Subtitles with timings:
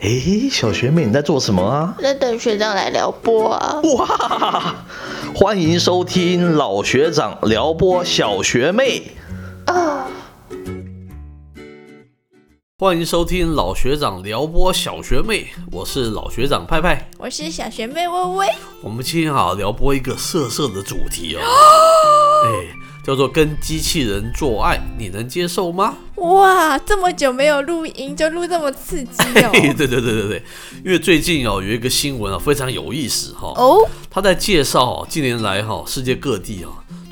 [0.00, 1.96] 诶，小学妹你在做什么啊？
[2.00, 3.80] 在等学长来撩拨啊！
[3.96, 4.76] 哇，
[5.34, 9.10] 欢迎收听老学长撩拨小学妹。
[9.66, 10.06] 啊，
[12.78, 17.10] 欢迎收听老学长撩拨小学妹，我是老学长派派。
[17.18, 18.46] 我是小学妹微微。
[18.80, 21.40] 我们今天好撩拨一个色色的主题哦，
[22.46, 22.50] 哎，
[23.08, 25.96] 叫做跟机器人做爱，你能接受吗？
[26.16, 29.50] 哇，这么久没有录音，就录这么刺激哦！
[29.78, 30.42] 对对对对对，
[30.84, 36.68] 因为最近哦有一个新闻啊非常有意思哈、哦，他在介绍哦近年来哈、世界各地啊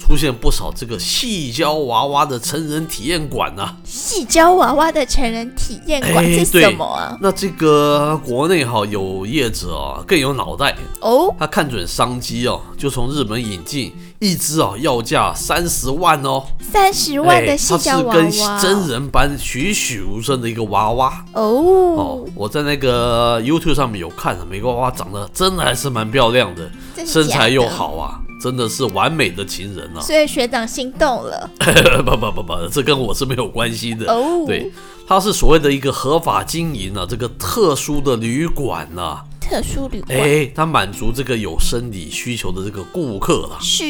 [0.06, 7.18] 出现不少这个细胶娃娃的成人体验馆呐、细胶娃娃的成人体验馆哎是什么啊？
[7.20, 21.24] 那这个国内哈、有业者啊更有脑袋，哦，他看准商机哦，就从日本引进一只啊要价三十万哦，三十万的细它胶娃是跟娃，真人般栩栩如生的一个娃娃。
[21.32, 21.42] 哦。
[21.42, 22.24] 哦，。
[22.36, 27.04] 我在那个 YouTube 上面有看，每个娃娃长得真的还是蛮漂亮的，的？
[27.04, 30.00] 身材又好啊，真的是完美的情人啊！
[30.00, 31.50] 所以学长心动了
[32.04, 34.12] 不不不不，这跟我是没有关系的。
[34.12, 34.44] 哦。
[34.46, 34.70] 对，
[35.06, 43.58] 他是所谓的一个合法经营啊，这个特殊的旅馆呐、特殊旅馆、哎，它满足这个有生理需求的这个顾客了。
[43.60, 43.84] 是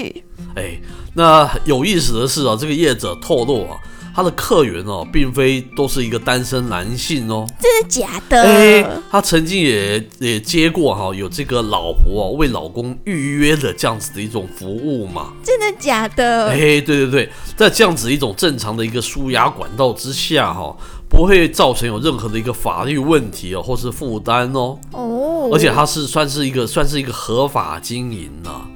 [0.55, 0.81] 哎，
[1.15, 3.77] 那有意思的是啊，这个业者透露啊，
[4.17, 7.47] 他的客源哦，并非都是一个单身男性哦。
[7.61, 8.43] 真的假的？
[8.45, 15.35] 哎，他曾经也也接过哈、有这个老婆哦为老公预约的这样子的一种服务嘛。
[15.45, 16.47] 真的假的？
[16.47, 20.75] 哎，对对对，在这样子一种正常的一个输压管道之下哈、
[21.11, 24.79] 不会造成有任何的一个法律问题哦，或是负担哦。
[24.93, 28.67] 哦，而且它是算是一个算是一个合法经营呐、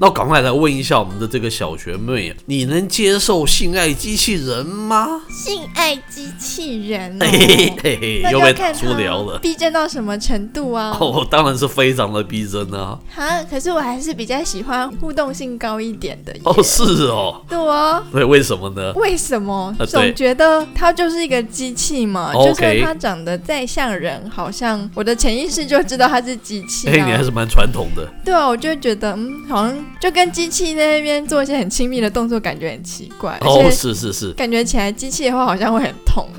[0.00, 5.22] 那我赶快来问一下我们的这个小学妹，你能接受性爱机器人吗？
[5.28, 9.38] 性爱机器人、哦，嘿嘿嘿嘿，那又被看它出聊了。
[9.40, 10.96] 逼真到什么程度啊？
[11.00, 12.98] 哦，当然是非常的逼真啊！
[13.12, 16.34] 哈，可是我还是比较喜欢互动性高一点的。
[16.44, 18.02] 哦，是哦，对啊。
[18.12, 18.92] 对，为什么呢？
[18.94, 27.22] 为什么总觉得它就是一个机器嘛就算它长得再像人，好像我的潜意识就知道它是机器哎，你还啊。
[27.22, 28.08] 是蛮传统的。
[28.24, 36.28] 对啊，我就会觉得，嗯，好像就跟机器在那边做一些很亲密的动作，感觉很奇怪，而哦，且是是是，感觉起来机器的话好像会很痛。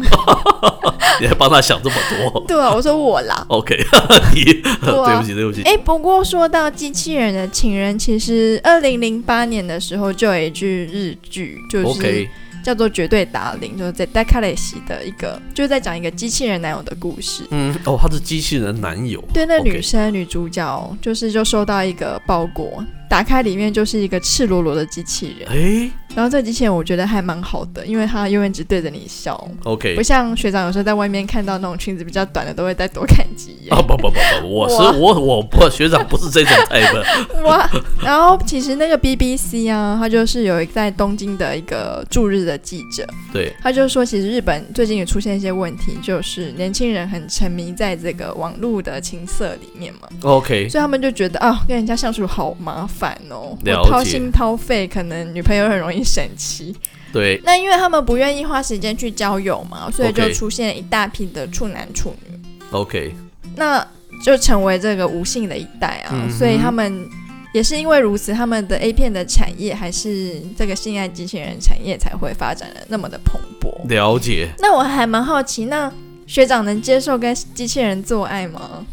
[1.21, 2.45] 你还帮他想这么多。
[2.47, 3.45] 对啊，我说我啦。
[3.49, 3.75] OK，
[4.33, 4.43] 你
[4.81, 5.63] 对啊不起对不起。
[5.63, 12.27] 哎，不过说到机器人的情人，其实二零零八年的时候就有一句日剧，就是
[12.63, 17.43] 叫做《绝对达令》，就是在戴卡雷西的一个，就是在讲一个机器人男友的故事。
[17.51, 19.21] 嗯，哦，他是机器人男友。
[19.33, 25.49] 对，那女生女主角就是就收到一个包裹，打开里面就是一个赤裸裸的机器人。
[25.49, 30.01] 哎然后这个机器人我觉得还蛮好的，因为它永远只对着你笑，，OK 不。
[30.01, 33.71] 像学长有时候在外面看到那种裙子比较短的，都会再多看几眼。
[33.71, 37.43] 啊不不不不，我是我我不学长不是这种 type。
[37.45, 37.69] 哇！
[38.01, 52.98] 然后其实那个 BBC 啊，它就是有一个在东京的一个驻日的记者，对，他就说，其实日本最近也出现一些问题，就是年轻人很沉迷在这个网络的情色里面嘛，OK，所以他们就觉得啊，跟人家相处好麻烦
[53.29, 56.75] 哦，了解我掏心掏肺，可能女朋友很容易生气。
[57.11, 62.39] 对，那因为他们不愿意花时间去交友嘛，所以就出现一大批的处男处女
[62.71, 63.13] ，OK，
[63.55, 63.85] 那
[64.23, 67.07] 就成为这个无性的一代啊，嗯所以他们。
[67.51, 73.89] 也是因为如此，他们的 A 片的产业还是这个性爱机器人产业才会发展的那么的蓬勃。
[73.89, 74.49] 了解。
[74.59, 75.91] 那我还蛮好奇，那
[76.27, 78.85] 学长能接受跟机器人做爱吗？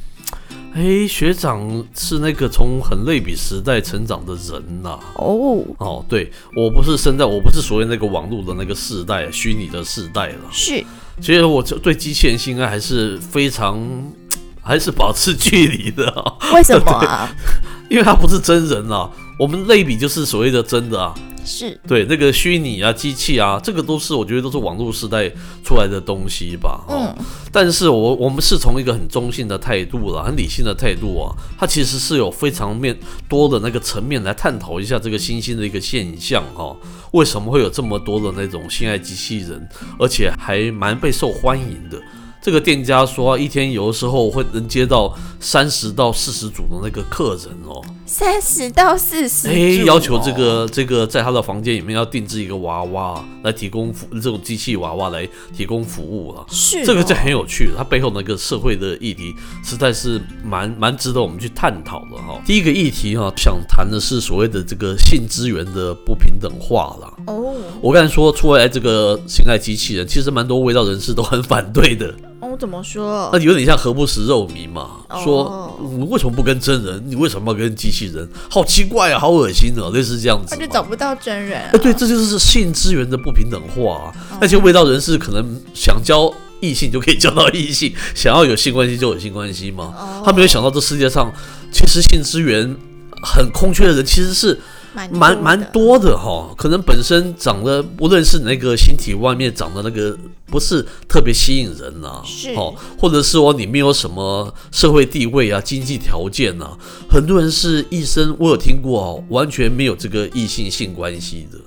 [0.76, 10.41] 哎，学长是那个从很类比时代成长的人呐、哦，哦，对我不是生在，我不是所谓那个网络的那个世代，虚拟的世代了。
[10.53, 10.84] 是
[11.19, 13.81] 其实我这对机器人性爱还是非常，
[14.60, 17.26] 还是保持距离的、啊，为什么啊？
[17.88, 19.10] 因为它不是真人啊。
[19.38, 21.14] 我们类比就是所谓的真的啊，
[21.46, 25.30] 是对那个虚拟啊、机器啊，这个都是我觉得都是网络时代
[25.64, 26.84] 出来的东西吧。
[26.88, 32.94] 哦，嗯但是我我们是从一个很中性的态度啦，很理性的态度啊，它其实是有非常面
[33.28, 36.76] 多的那个层面来探讨一下这个新兴的一个现象哈、
[37.12, 39.66] 为什么会有这么多的那种性爱机器人，
[39.99, 41.99] 而且还蛮被受欢迎的。
[42.46, 56.46] 这个店家说，一天有的时候会能接到三十到四十组的那个客人哦，三十到四十，哎，要求这个这个在他的房间里面要定制一个娃娃来提供服这种机器娃娃来提供服务了。
[56.48, 59.34] 是这个就哦很有趣，它背后那个社会的议题
[59.64, 62.40] 实在是蛮蛮值得我们去探讨的哈。
[62.46, 67.12] 第一个议题哈，想谈的是所谓的这个性资源的不平等化啦。
[67.26, 72.14] 哦，我刚才说出来这个性爱机器人，其实蛮多味道人士都很反对的。
[72.38, 73.38] 哦，怎么说那？
[73.38, 77.03] 有点像何不食肉糜嘛，哦说你为什么不跟真人？
[77.06, 78.29] 你为什么要跟机器人？
[78.50, 80.61] 好奇怪啊，好恶心啊，类似这样子嘛。
[80.61, 81.71] 他就找不到真人。
[81.83, 89.94] 对，这就是性资源的不平等化、那些味道人士可能想交异性就可以交到异性，想要有性关系就有性关系嘛。
[89.97, 91.33] 哦他没有想到这世界上
[91.73, 92.77] 其实性资源
[93.23, 94.61] 很空缺的人其实是
[94.96, 96.52] 蛮蛮蛮多的哈。
[96.56, 100.16] 可能本身长得无论是那个形体外面长得那个
[100.46, 106.76] 不是特别吸引人呐、是哦，或者是说你没有什么社会地位啊、经济条件啊，
[107.08, 111.58] 很多人是一生我有听过哦，完全没有这个异性性关系的。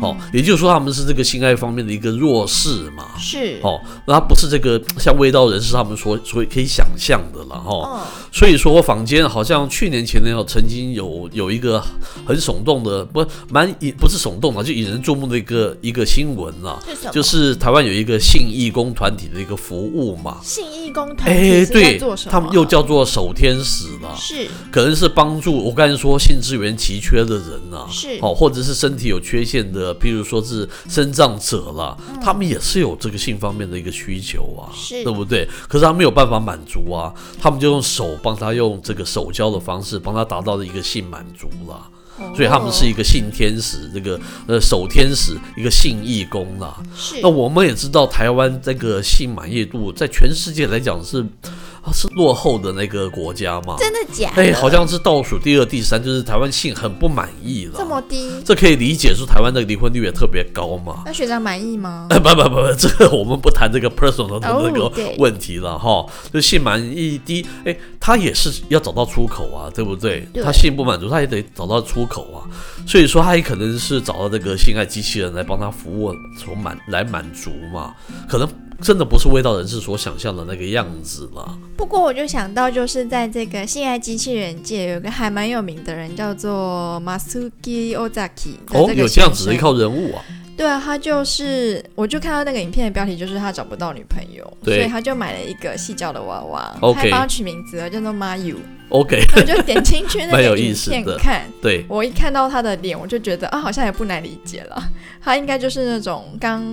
[0.00, 3.04] 嗯，哦，也就是说他们是这个性爱方面的一个弱势嘛。
[3.18, 7.70] 是哦，那他不是这个像味道人士他们所所以可以想象的了哈。
[7.70, 8.00] 哦，
[8.32, 11.82] 所以说坊间好像去年前年有曾经有有一个
[12.26, 16.78] 很耸动的，不蛮引不是耸动的，就引人注目的一个一个新闻啊？
[17.12, 20.38] 就是台湾有一个性义工团体的一个服务嘛。
[20.42, 22.00] 性义工团哎，体哎对？
[22.30, 34.68] 他们又叫做守天使了，是可能是帮助我刚才说性资源奇缺的人啊，是哦、或者是身体有缺陷的，譬如说是生障者啦，他们也是有这个性方面的一个需求啊，
[35.04, 35.48] 对不对？
[35.68, 41.88] 可是他没有办法满足啊，他们就用手帮他用这个手交的方式帮他达到了一个性满足啦。
[42.34, 46.74] 所以他们是一个性天使，这个呃守天使，一个性义工啦。
[46.96, 53.76] 是那我们也知道，台湾这个性满意度在全世界来讲是啊是落后的那个国家吗。
[53.78, 54.42] 真的假的？
[54.42, 57.74] 哎，好像是倒数第二、第三，就是台湾性很不满意了。
[57.76, 58.42] 这么低？
[58.44, 61.02] 这可以理解，说台湾的离婚率也特别高嘛。
[61.04, 62.06] 那学长满意吗？
[62.10, 66.06] 哎，不不不不，这个我们不谈这个 personal 的哦那个问题了哈。
[66.32, 70.26] 就性满意低，哎，他也是要找到出口啊，对不对？
[70.32, 72.44] 对他性不满足，他也得找到出口啊。
[72.86, 77.94] 所以说，他也可能是找到这个性爱机器人来帮他服务，从满来满足嘛。
[78.28, 78.48] 可能
[78.82, 81.58] 真的不是味道人士所想象的那个样子了。
[81.76, 90.22] 不过我就想到，就是在这个性爱机器人界有个还蛮有名的人，叫做 Masuki Ozaki 的哦，个有这样子的一号人物啊。
[90.56, 98.56] 对啊，他就是，我就看到那个影片的标题就是他找不到女朋友，所以他就买了一个细胶的娃娃 OK 还帮他取名字了，叫做 Mayu。
[98.88, 104.82] OK，我就点进去那个 影片看，对，我一看到他的脸，我就觉得啊，好像也不难理解了，
[105.20, 106.64] 他应该就是那种刚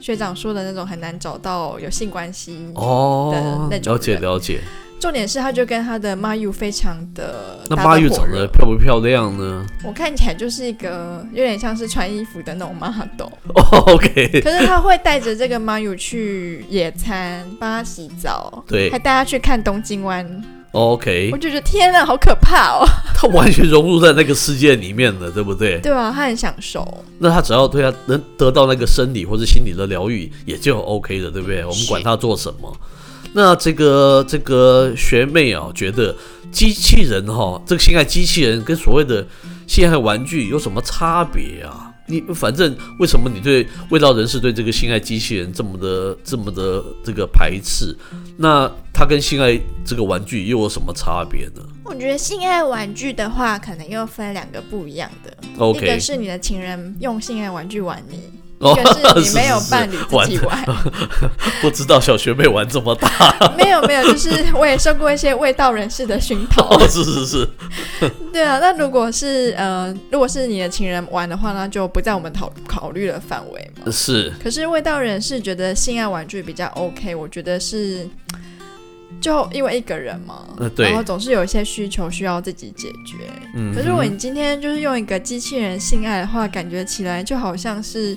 [0.00, 2.70] 学长说的那种很难找到有性关系。
[2.74, 4.60] 哦的那，种了解了解。
[5.00, 9.64] 重点是，他就跟他的 Mayu 非常的那搭妈玉长得漂不漂亮呢？
[9.84, 13.28] 我看起来就是一个有点像是穿衣服的那种 model。
[13.54, 20.42] 哦，OK，可是他会带着这个 Mayu 去野餐，帮他洗澡，对还带他去看东京湾。
[20.78, 22.86] ，OK，我就觉得天哪，好可怕哦！
[23.14, 25.78] 他完全融入在那个世界里面了，对不对？
[25.80, 26.86] 对啊，他很享受。
[27.18, 31.64] 那他只要对他能得到那个生理或者心理的疗愈，也就 OK 的，对不对？
[31.64, 32.74] 我们管他做什么。
[33.34, 36.14] 那这个这个学妹啊，觉得
[36.50, 39.26] 机器人哈、这个性爱机器人跟所谓的
[39.66, 41.92] 性爱玩具有什么差别啊？
[42.08, 47.96] 你反正为什么你对味道人士对这个性爱机器人这么的这么的这个排斥？
[48.36, 55.36] 那它跟性爱这个玩具又有什么差别呢我觉得性爱玩具的话，可能又分两个不一样的。
[55.74, 58.20] 一个是你的情人用性爱玩具玩你，
[58.58, 60.64] 哦一个是你没有伴侣自己玩。
[61.62, 63.08] 不知道小学妹玩这么大
[63.56, 66.68] 没有没有，就是我也受过一些味道人士的熏陶。
[66.68, 67.48] 哦，是是是，
[68.32, 73.90] 对啊，那如果是呃，如果是你的情人玩的话，那就不在我们考考虑的范围嘛。
[73.92, 78.08] 是可是味道人士觉得性爱玩具比较 OK，我觉得是
[79.20, 83.16] 就因为一个人嘛，呃对然后总是有一些需求需要自己解决。
[83.54, 88.16] 嗯可是如果你今天就是用一个机器人性爱的话，感觉起来就好像是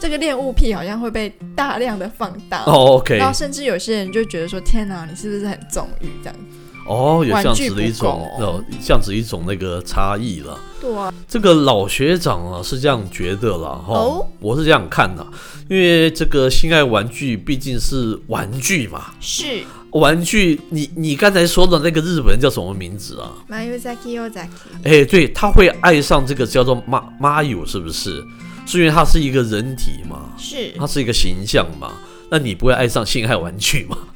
[0.00, 2.62] 这个恋物癖好像会被大量的放大。
[2.64, 15.26] 哦，OK，然后甚至有些人就觉得说：“天哪，你是不是很纵欲这样子哦，有这样子的一种哦，这样子一种那个差异了。？”对啊，这个老学长啊是这样觉得了哈，哦我是这样看的，
[15.68, 24.46] 因为这个性爱玩具毕竟是玩具嘛，是玩具你你刚才说的那个日本人叫什么名字啊？Mayuzaki Yozaki，
[24.84, 28.24] 哎，对，他会爱上这个叫做妈妈友，是不是？
[28.68, 31.92] 是因为它是一个人体嘛，是它是一个形象嘛，
[32.30, 33.96] 那你不会爱上性爱玩具吗？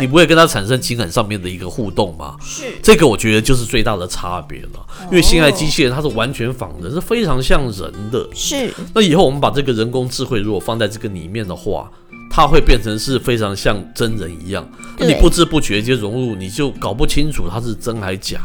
[0.00, 2.34] 你，不会跟他产生情感上面的一个互动吗？
[2.40, 8.26] 是这个我觉得就是最大的差别了，因为性爱机器人它是完全仿人，是非常像人的。
[8.32, 11.90] 是那以后我们把这个人工智慧如果放在这个里面的话，
[12.30, 14.66] 它会变成是非常像真人一样，
[14.98, 18.40] 那你不知不觉就融入，你就搞不清楚它是真还假。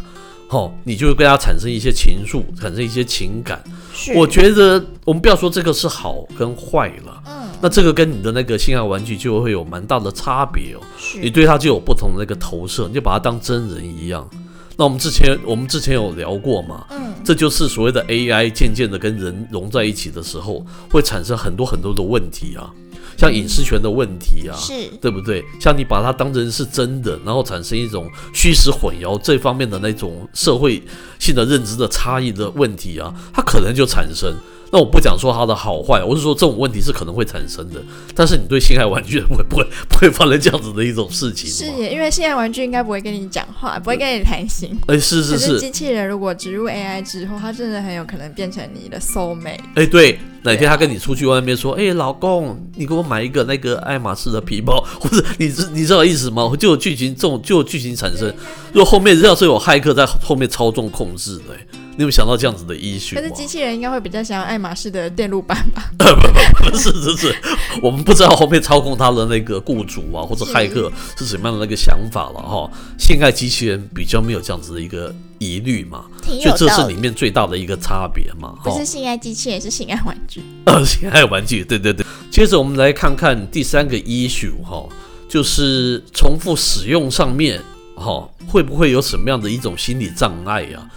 [0.52, 3.62] 哦，你就会跟他产生一些情愫，产生一些情感。
[3.94, 10.80] 是，我觉得我们不要说这个是好跟坏了，嗯那这个跟你的那个性爱玩具就会有蛮大的差别哦。
[11.22, 14.28] 你对它就有不同的那个投射，你就把它当真人一样。
[14.76, 22.70] 那我们之前我们之前有聊过嘛，嗯，这就是所谓的 AI 渐渐的跟人融在一起的时候，会产生很多很多的问题啊，
[23.18, 25.44] 像隐私权的问题啊，是对不对？
[25.60, 30.82] 像你把它当成是真的，然后产生一种虚实混淆这方面的那种社会
[31.20, 34.34] 性的认知的差异的问题啊，它可能就产生。
[34.72, 37.82] 那我不讲说它的好坏，我是说这种问题是可能会产生的。
[38.16, 41.50] 但是你对性爱玩具 不会不会不会发生这样子的一种事情？
[41.50, 44.76] 是耶，因为性爱玩具应该不会跟你讲话，不会跟你谈心。
[44.88, 49.60] 哎，是是是是，机器人如果植入 AI 之后，它真的很有可能变成你的 soul mate。
[49.76, 56.50] 哎，对，哪天他跟你出去外面说，哎，老公，你给我买一个那个爱马仕的皮包，或者你知你知道意思吗？
[56.58, 58.34] 就有剧情这种就有剧情产生。
[58.72, 61.60] 如果后面要是有骇客在后面操纵控制的，哎
[62.02, 63.22] 你有没有想到这样子的依据吗？
[63.22, 65.92] 可是机器人应该会比较想要爱马仕的电路板吧？
[66.00, 67.36] 呃不不不是，是是，
[67.80, 72.68] 我们不知道后面操控他的那个雇主啊，或者骇客是什么样的那个想法了哈。
[72.98, 78.56] 性爱机器人比较没有这样子的一个疑虑嘛，挺所以这是里面最大的一个差别嘛。
[78.64, 78.84] 不是。
[78.84, 80.42] 性爱机器人，是性爱玩具。
[80.66, 82.04] 呃，性爱玩具，对对对。
[82.32, 84.90] 接着我们来看看第三个 issue 哈，
[85.30, 87.62] 就是重复使用上面
[87.96, 90.90] 哈，会不会有什么样的一种心理障碍呀、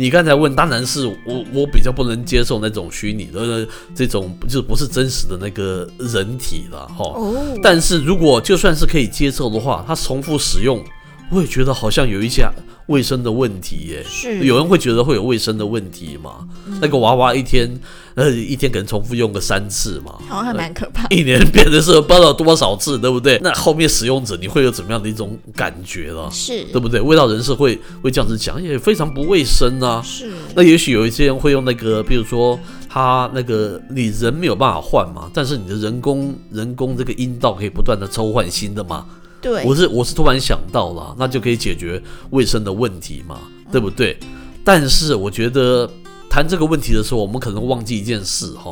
[0.00, 7.04] 你刚才问，当然是我我比较不能接受那种虚拟的这种，就不是真实的那个人体了哈。
[7.04, 10.82] 哦，但是如果就算是可以接受的话，它重复使用，
[11.30, 12.48] 我也觉得好像有一些
[12.86, 14.04] 卫生的问题耶。
[14.04, 16.46] 是有人会觉得会有卫生的问题嘛？
[16.80, 17.70] 那个娃娃一天，
[18.14, 21.06] 呃，一天可能重复用个三次嘛，好像还蛮可怕。
[21.14, 23.38] 一年变成是不知道多少次，对不对？
[23.42, 26.28] 那后面使用者你会有怎么样的一种感觉了？
[26.32, 27.00] 是对不对？
[27.00, 30.02] 味道人士会会这样子讲，也非常不卫生啊。
[30.04, 32.58] 是，那也许有一些人会用那个，比如说
[32.88, 39.06] 他那个你人没有办法换嘛，但是你的人工人工这个阴道可以不断的抽换新的嘛。
[39.40, 43.40] 对我是我是突然想到了，那就可以解决卫生的问题嘛，
[43.72, 44.18] 对不对？
[44.64, 45.90] 但是我觉得
[46.28, 48.70] 谈这个问题的时候，我们可能忘记一件事哈。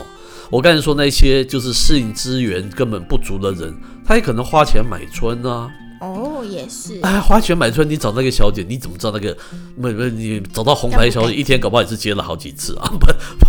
[0.50, 5.70] 我刚才说那些就是适应资源根本不足的人，他也可能花钱买春啊。
[6.00, 9.36] 哦，也是哎，花钱买春，你找那个小姐，你怎么知道那个？
[9.74, 13.06] 没没，你找到红牌小姐，一天搞不好也是接了好几次啊，不
[13.40, 13.46] 不，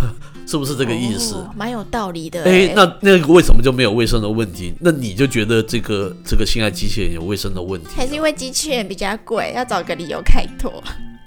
[0.50, 1.36] 是不是这个意思？
[1.36, 2.42] 哦蛮有道理的。
[2.42, 4.74] 哎，那那个为什么就没有卫生的问题？
[4.80, 7.88] 那你就觉得这个这个性爱机器人有卫生的问题？
[7.94, 10.82] 还是因为机器人比较贵，要找个理由开脱。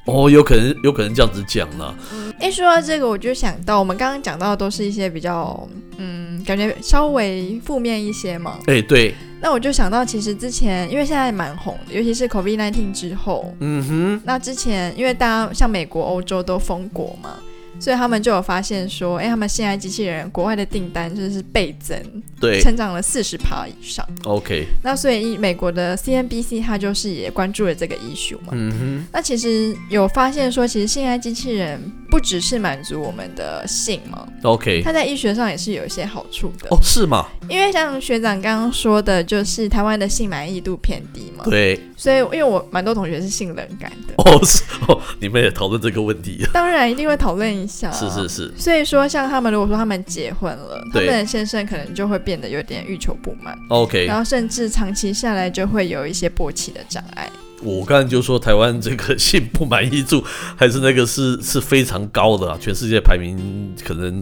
[0.05, 1.95] 哦，有可能有可能这样子讲了。
[2.37, 5.65] 哎，说到这个，我就想到我们刚刚讲到的都是一些比较，
[5.95, 8.59] 嗯，感觉稍微负面一些嘛。
[8.65, 17.37] 哎，对，那我就想到，其实之前因为现在蛮红的，尤其是 COVID 1 9之后，嗯哼，那之前因为大家像美国、欧洲都封国嘛，
[17.83, 22.01] 所以他们就有发现说，哎，他们现在机器人国外的订单就是倍增，
[22.39, 24.07] 对成长了四十趴以上。
[24.23, 28.53] ，OK，那所以美国的 CNBC 它就是也关注了这个 issue 嘛。
[28.53, 31.77] 嗯哼那其实有发现说，其实性爱机器人
[32.13, 36.67] 不只是满足我们的性嘛，，OK，它在医学上也是有一些好处的。
[36.70, 37.25] 哦，是吗？
[37.50, 47.91] 因为像学长刚刚说的，就是台湾的性满意度偏低嘛，对，所以因为我蛮多同学是性冷感的，哦是哦，你们也讨论这个问题，当然一定会讨论一下。
[47.91, 48.29] 是是。
[48.29, 57.27] 是，所以说，像他们如果说他们结婚了，他们的先生可能就会变得有点欲求不满，OK，然后甚至长期下来就会有一些勃起的障碍。
[57.63, 60.24] 我刚才就说台湾这个性不满意度
[60.55, 64.22] 还是那个是 是非常高的啊，全世界排名可能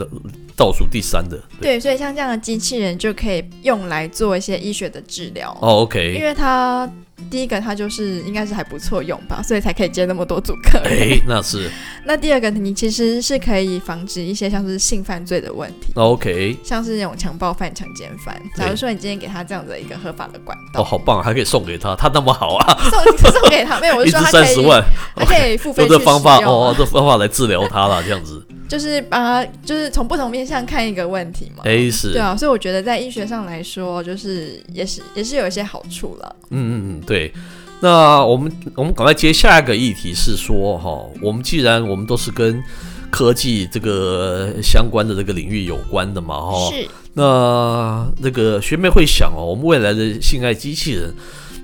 [0.55, 1.39] 倒数第三的。
[1.59, 5.51] 对，所以像这样的机器人就可以用来做一些医学的治疗。
[5.61, 6.89] 哦因，OK，因为它
[7.29, 10.79] 第一个它就是应该是还不错用吧，所以才可以接那么多组客。
[10.79, 10.91] 人。
[10.91, 11.69] 哎， 那是。
[12.05, 18.35] 那第二个，你其实是可以防止一些像是性犯罪的问题，OK，像是那种强暴犯、强奸犯。
[18.55, 20.81] 假如说你今天给他这样的一个合法的管道。
[20.81, 24.83] 哦，好棒，还可以送给他，他那么好啊， 送送给他，没有，我一支是说他可以，三十万，
[25.15, 31.61] 他可以付费去用这方法哦，这方法来治疗他了，这样子， 就是把他，就是从不同面向看一个问题嘛。
[31.65, 36.35] 哎是，对啊，所以我觉得在医学上来说，就是也是也是有一些好处了。
[36.49, 37.33] 嗯嗯嗯，对。
[37.81, 42.63] 那我们我们赶快接下一个议题是说哈，我们既然我们都是跟
[43.09, 51.11] 科技这个相关的这个领域有关的嘛哈，是，那那个学妹会想哦，我们未来的性爱机器人，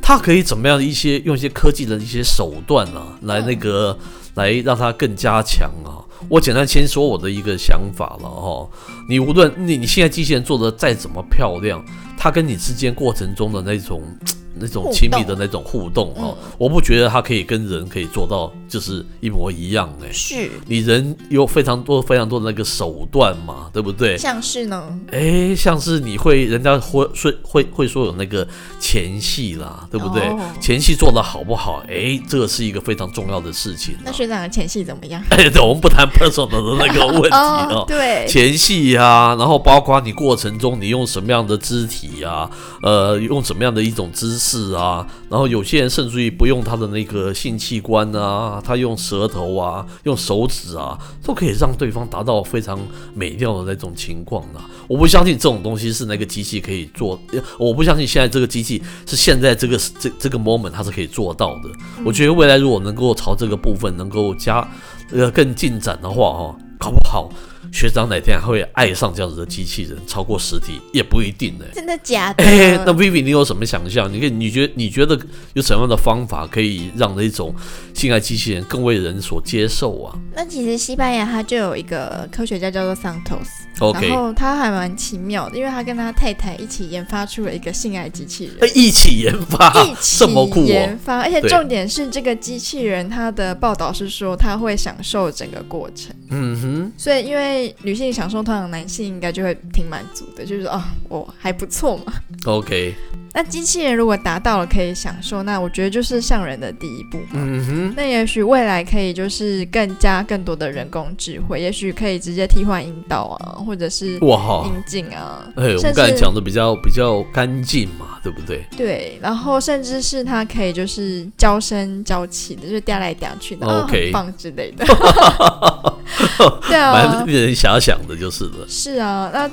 [0.01, 3.97] 它可以怎么样一些用一些科技的一些手段啊，来那个
[4.33, 6.03] 来让它更加强啊。
[6.29, 8.69] 我简单先说我的一个想法了哈。
[9.09, 11.83] 你无论你你现在机器人做的再怎么漂亮，
[12.17, 14.01] 它跟你之间过程中的那种。
[14.59, 20.11] 那种亲密的那种互动哦，我不觉得它可以跟人可以做到就是一模一样哎。
[20.11, 24.17] 是，你人有非常多非常多的那个手段嘛，对不对？
[24.17, 24.99] 像是呢？
[25.11, 28.47] 哎，像是你会人家会说会会说有那个
[28.79, 30.23] 前戏啦，对不对？
[30.59, 31.83] 前戏做的好不好？
[31.87, 33.95] 哎，这个是一个非常重要的事情。
[34.03, 35.21] 那学长的前戏怎么样？
[35.29, 37.83] 哎，对，我们不谈 personal 的那个问题哦。
[37.89, 42.49] 对，前戏呀，然后包括你过程中你用什么样的肢体啊，
[42.83, 44.67] 呃，用什么样的一种姿势。
[44.67, 52.79] 啊，然后有些人甚至于不用他的那个性器官啊，他用舌头啊，用手指啊，都可以让对方达到非常
[53.13, 54.59] 美妙的那种情况的。
[54.87, 57.19] 我不相信这种东西是那个机器可以做，
[57.57, 61.69] 我不相信现在这个机器是现在这个这这个 moment 它是可以做到的。
[62.05, 64.67] 我觉得未来如果能够朝这个部分能够加
[65.11, 67.29] 呃更进展的话，哈，搞不好。
[67.71, 71.65] 学长哪天还会爱上这样子的机器人，超过实体也不一定呢。
[71.73, 72.43] 真的假的？
[72.43, 74.11] 哎，那 Vivi，你有什么想象？
[74.11, 75.19] 你可以，你觉你觉得
[75.53, 77.53] 有什么样的方法可以让那种
[77.93, 80.15] 性爱机器人更为人所接受啊？
[80.35, 83.47] 那其实西班牙它就有一个科学家叫做 Santos。
[83.79, 90.25] 然后他还蛮奇妙的，因为他跟他太太一起研发出了一个性爱机器人，一起研发，一起
[90.65, 102.13] 研发，而且重点是这个机器人，它的报道是说他会享受整个过程，嗯哼，所以因为女性享受，通常男性应该就会挺满足的，就是说哦，我还不错嘛
[102.45, 102.95] ，OK。
[103.37, 107.33] 那机器人如果达到了可以享受，那我觉得就是像人的第一步嘛。
[107.35, 107.93] 嗯哼。
[107.95, 115.47] 那也许未来可以就是更加更多的人工智慧，也许可以直接替换引导啊，或者是哇引进啊。
[115.55, 118.65] 哎，我们刚才讲的比较比较干净嘛，对不对？
[118.75, 124.83] 对，然后甚至是它可以就是娇声娇气的，就是嗲来嗲去的棒之类的。
[126.67, 128.65] 对啊，蛮令人遐想的，就是了。
[128.67, 129.47] 是啊，那。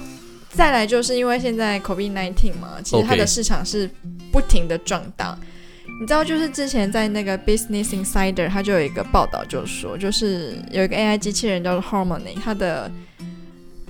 [0.54, 3.90] 再来就是因为现在 COVID-19 嘛，其实它的市场是
[4.32, 5.38] 不停的壮大。
[6.00, 12.90] 你知道，就是之前在那个 Business Insider，它就有一个报道，就说就是有一个 AI 机器人叫做 Harmony，它的。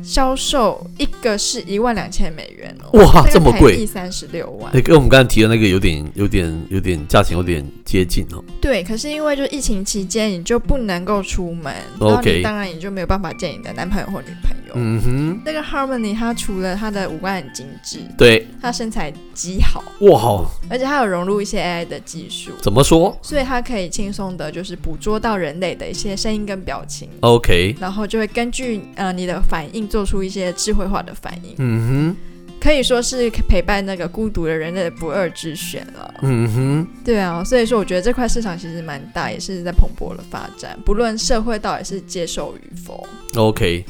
[0.04, 8.44] 销售一个是一万两千美元哦，哇，这么贵，三十六万，那跟我们刚才提的那个有点、有点、有点价钱有点接近哦。
[8.61, 14.74] 对，可是因为就疫情期间，你就不能够出门，OK，当然你就没有办法见你的男朋友或女朋友。
[14.76, 23.16] 嗯哼，那个 Harmony 他除了他的五官很精致，对，他身材极好，哇，好，而且他有融入一些 AI 的技术，怎么说？
[23.22, 29.88] 所以他可以轻松的，就是捕捉到人类的一些声音跟表情，OK，然后就会根据呃你的反应。
[29.94, 32.16] 做出一些智慧化的反应，嗯哼，
[32.61, 43.85] 可以说是陪伴那个孤独的人类的不二之选了，嗯哼，对啊，所以说我觉得这块市场其实蛮大，也是在蓬勃的发展，不论社会到底是接受与否，OK，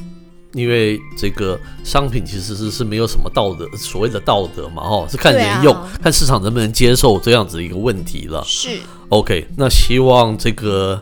[0.53, 8.77] 因为这个商品其实是是没有什么道德，所谓的道德嘛，哦，是看人用，看市场能不能接受这样子一个问题了，是
[9.09, 11.01] ，OK，那希望这个。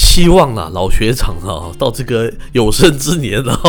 [0.00, 3.60] 希望啊，老学长啊，到这个有生之年啊，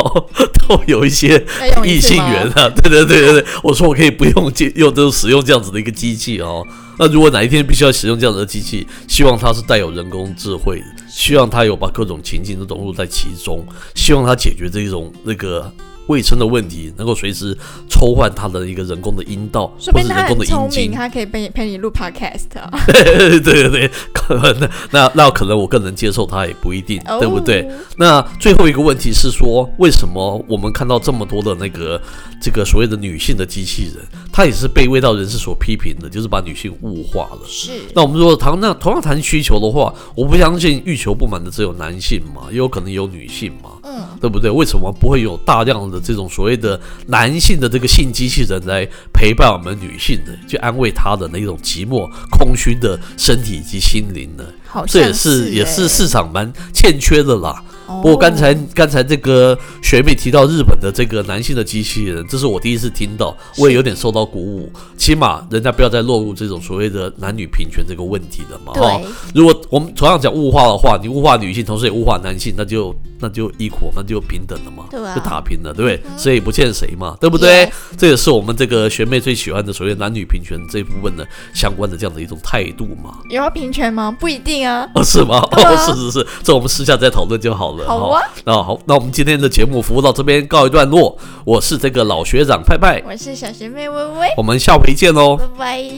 [0.70, 1.44] 都有一些
[1.84, 2.70] 异性缘啊。
[2.82, 6.66] 对对对对对，我说我可以不用用，都使用这样子的一个机器哦。
[6.98, 15.74] 那如果哪一天必须要使用这样子的机器，希望它是带有人工智慧的，希望它有把各种情境都融入在其中，希望它解决这种那个。
[16.10, 17.56] 卫生的问题，能够随时
[17.88, 22.50] 抽换他的一个人工的阴道，或者人工的阴茎，他可以陪陪你录 podcast。
[22.92, 27.70] 对对对，可能那那可能我更能接受他，也不一定，对不对？
[27.98, 32.02] 那最后一个问题是说，为什么我们看到这么多的那个
[32.42, 37.42] 这个所谓的女性的机器人，它也是被味道人士所批评的，就是把女性物化了。
[37.48, 37.72] 是。
[37.94, 44.50] 那我们如果谈那同样谈需求的话，我不相信欲求不满的只有男性嘛，也有可能有女性嘛，嗯，对不对？
[44.50, 46.00] 为什么不会有大量的？
[46.00, 54.44] 这种所谓的男性的这个性机器人来陪伴我们女性的，去安慰她的那种寂寞、空虚的身体以及心灵呢，
[54.88, 57.62] 这也是也是市场蛮欠缺的啦。
[58.02, 64.72] 不过刚才刚才这个学妹提到日本的这个男性的机器人，这是我第一次听到，我也有点受到鼓舞。
[64.98, 68.74] 起码人家不要再落入这种所谓的男女平权这个问题了嘛。
[68.74, 69.02] 哈，
[69.34, 76.18] 如果我们同样讲物化的话，你物化女性，同时也物化男性，那就那就 equal，那就平等了嘛，就打平了，对不对？
[76.18, 77.70] 谁也不欠谁嘛，对不对？
[77.98, 83.18] 这也是我们这个学妹最喜欢的所谓男女平权这一部分的相关的这样的一种态度嘛。
[83.30, 84.16] 有要平权吗？
[84.20, 84.88] 不一定啊。
[84.96, 85.40] 哦，是吗？
[85.52, 87.79] 哦，是是是，这我们私下再讨论就好了。
[87.86, 91.18] 好啊，那好，那我们今天的节目服务到这边告一段落。
[91.46, 95.92] 我是这个老学长派派，我是小学妹微微，我们下回见喽，拜拜。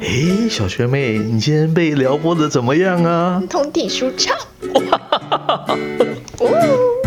[0.00, 3.42] 诶，小学妹，你今天被撩拨的怎么样啊？
[3.48, 4.36] 通体舒畅。